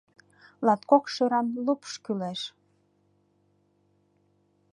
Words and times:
Латкок 0.65 1.05
шӧран 1.13 1.47
лупш 1.65 1.93
кӱлеш. 2.03 2.41